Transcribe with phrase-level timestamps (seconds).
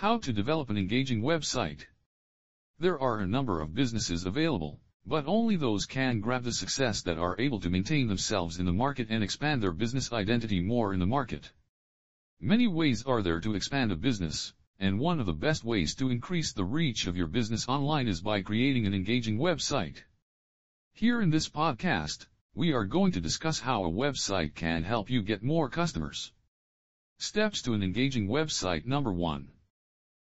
[0.00, 1.84] How to develop an engaging website.
[2.78, 7.18] There are a number of businesses available, but only those can grab the success that
[7.18, 11.00] are able to maintain themselves in the market and expand their business identity more in
[11.00, 11.52] the market.
[12.40, 16.08] Many ways are there to expand a business, and one of the best ways to
[16.08, 19.98] increase the reach of your business online is by creating an engaging website.
[20.94, 22.24] Here in this podcast,
[22.54, 26.32] we are going to discuss how a website can help you get more customers.
[27.18, 29.52] Steps to an engaging website number 1.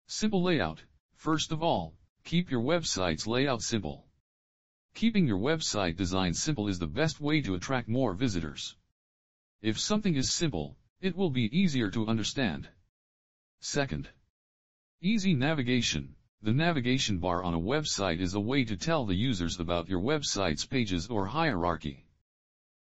[0.09, 0.85] Simple layout.
[1.15, 4.07] First of all, keep your website's layout simple.
[4.95, 8.77] Keeping your website design simple is the best way to attract more visitors.
[9.63, 12.69] If something is simple, it will be easier to understand.
[13.61, 14.09] Second,
[15.01, 16.15] easy navigation.
[16.41, 20.01] The navigation bar on a website is a way to tell the users about your
[20.01, 22.07] website's pages or hierarchy.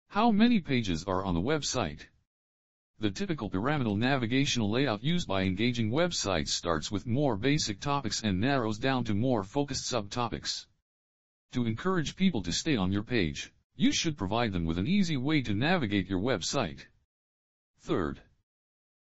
[0.09, 2.01] How many pages are on the website?
[3.03, 8.39] The typical pyramidal navigational layout used by engaging websites starts with more basic topics and
[8.39, 10.67] narrows down to more focused subtopics.
[11.51, 15.17] To encourage people to stay on your page, you should provide them with an easy
[15.17, 16.85] way to navigate your website.
[17.79, 18.21] Third,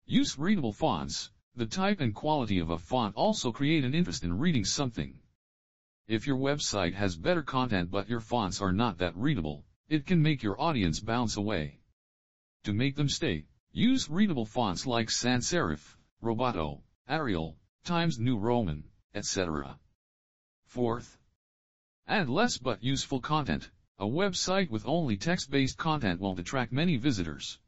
[0.05, 1.31] use readable fonts.
[1.55, 5.21] The type and quality of a font also create an interest in reading something.
[6.09, 10.21] If your website has better content but your fonts are not that readable, it can
[10.21, 11.79] make your audience bounce away.
[12.65, 13.45] To make them stay,
[13.77, 19.77] Use readable fonts like sans serif, Roboto, Arial, Times New Roman, etc.
[20.63, 21.17] Fourth,
[22.07, 23.69] add less but useful content.
[23.99, 27.59] A website with only text-based content won't attract many visitors.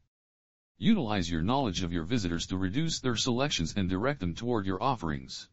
[0.78, 4.82] Utilize your knowledge of your visitors to reduce their selections and direct them toward your
[4.82, 5.50] offerings.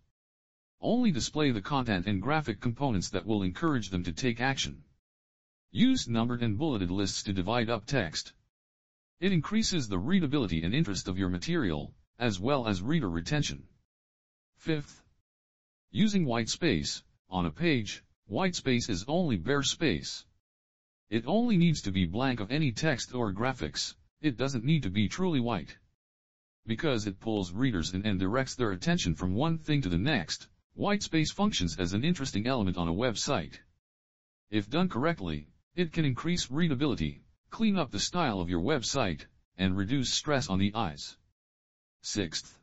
[0.80, 4.86] Only display the content and graphic components that will encourage them to take action.
[5.72, 8.32] Use numbered and bulleted lists to divide up text.
[9.20, 13.68] It increases the readability and interest of your material, as well as reader retention.
[14.58, 15.04] Fifth,
[15.92, 17.02] using white space.
[17.30, 20.26] On a page, white space is only bare space.
[21.10, 24.90] It only needs to be blank of any text or graphics, it doesn't need to
[24.90, 25.78] be truly white.
[26.66, 30.48] Because it pulls readers in and directs their attention from one thing to the next,
[30.74, 33.60] white space functions as an interesting element on a website.
[34.50, 37.24] If done correctly, it can increase readability,
[37.56, 39.28] Clean up the style of your website,
[39.58, 41.16] and reduce stress on the eyes.
[42.02, 42.60] Sixth.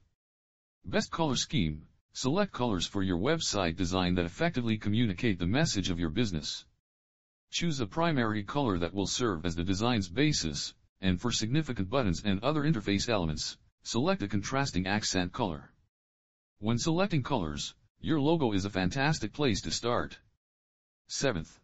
[0.85, 1.87] Best color scheme.
[2.13, 6.67] Select colors for your website design that effectively communicate the message of your business.
[7.51, 12.21] Choose a primary color that will serve as the design's basis, and for significant buttons
[12.23, 15.73] and other interface elements, select a contrasting accent color.
[16.59, 20.19] When selecting colors, your logo is a fantastic place to start.
[21.07, 21.59] Seventh.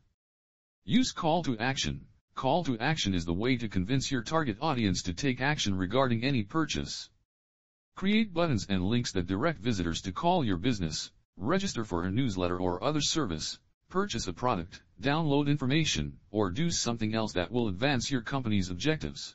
[0.85, 2.07] Use call to action.
[2.39, 6.23] Call to action is the way to convince your target audience to take action regarding
[6.23, 7.11] any purchase.
[7.97, 12.57] Create buttons and links that direct visitors to call your business, register for a newsletter
[12.57, 18.09] or other service, purchase a product, download information, or do something else that will advance
[18.09, 19.35] your company's objectives.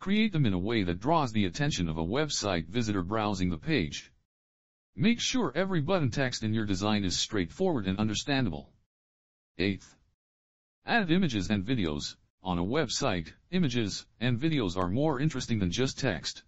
[0.00, 3.58] Create them in a way that draws the attention of a website visitor browsing the
[3.58, 4.10] page.
[4.94, 8.72] Make sure every button text in your design is straightforward and understandable.
[9.60, 9.96] 8th.
[10.88, 12.14] Add images and videos.
[12.44, 16.44] On a website, images and videos are more interesting than just text.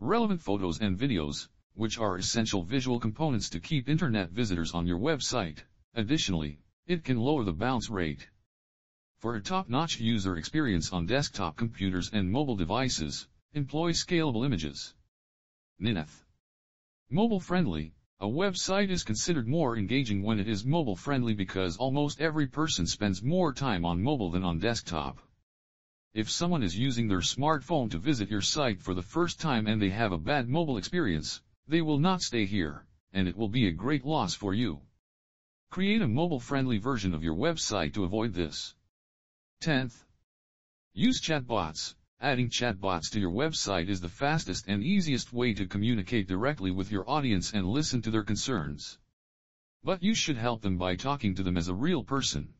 [0.00, 4.98] Relevant photos and videos, which are essential visual components to keep internet visitors on your
[4.98, 5.58] website.
[5.94, 8.28] Additionally, it can lower the bounce rate.
[9.18, 14.94] For a top-notch user experience on desktop computers and mobile devices, employ scalable images.
[15.78, 16.24] Nineth.
[17.08, 22.20] Mobile friendly, a website is considered more engaging when it is mobile friendly because almost
[22.20, 25.18] every person spends more time on mobile than on desktop.
[26.14, 29.82] If someone is using their smartphone to visit your site for the first time and
[29.82, 33.66] they have a bad mobile experience, they will not stay here, and it will be
[33.66, 34.80] a great loss for you.
[35.70, 38.74] Create a mobile-friendly version of your website to avoid this.
[39.60, 40.04] 10th.
[40.92, 41.94] Use chatbots.
[42.24, 46.90] Adding chatbots to your website is the fastest and easiest way to communicate directly with
[46.90, 48.96] your audience and listen to their concerns.
[49.82, 52.54] But you should help them by talking to them as a real person.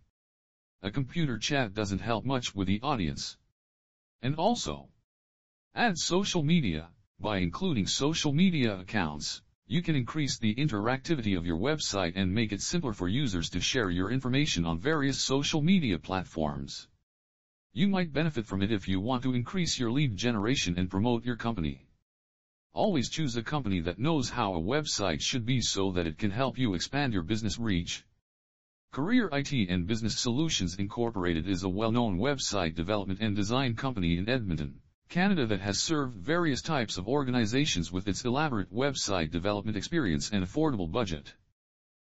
[0.82, 3.38] A computer chat doesn't help much with the audience.
[4.20, 4.90] And also,
[5.74, 6.90] add social media.
[7.18, 12.52] By including social media accounts, you can increase the interactivity of your website and make
[12.52, 16.86] it simpler for users to share your information on various social media platforms.
[17.76, 21.24] You might benefit from it if you want to increase your lead generation and promote
[21.24, 21.88] your company.
[22.72, 26.30] Always choose a company that knows how a website should be so that it can
[26.30, 28.04] help you expand your business reach.
[28.92, 34.28] Career IT and Business Solutions Incorporated is a well-known website development and design company in
[34.28, 34.80] Edmonton.
[35.08, 40.44] Canada that has served various types of organizations with its elaborate website development experience and
[40.44, 41.34] affordable budget.